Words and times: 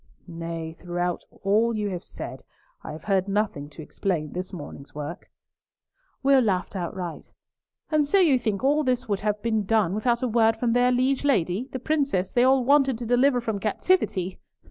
"Nay, 0.25 0.73
throughout 0.73 1.23
all 1.43 1.75
you 1.75 1.91
have 1.91 2.03
said, 2.03 2.41
I 2.83 2.91
have 2.91 3.03
heard 3.03 3.27
nothing 3.27 3.69
to 3.69 3.83
explain 3.83 4.31
this 4.31 4.51
morning's 4.51 4.95
work." 4.95 5.29
Will 6.23 6.41
laughed 6.41 6.75
outright. 6.75 7.31
"And 7.91 8.07
so 8.07 8.17
you 8.19 8.39
think 8.39 8.63
all 8.63 8.83
this 8.83 9.07
would 9.07 9.19
have 9.19 9.39
been 9.43 9.63
done 9.63 9.93
without 9.93 10.23
a 10.23 10.27
word 10.27 10.57
from 10.57 10.73
their 10.73 10.91
liege 10.91 11.23
lady, 11.23 11.69
the 11.71 11.77
princess 11.77 12.31
they 12.31 12.43
all 12.43 12.65
wanted 12.65 12.97
to 12.97 13.05
deliver 13.05 13.39
from 13.39 13.59
captivity! 13.59 14.39